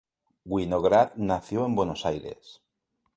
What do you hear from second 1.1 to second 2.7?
nació en Buenos Aires.